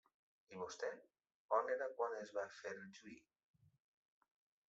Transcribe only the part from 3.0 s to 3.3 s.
juí?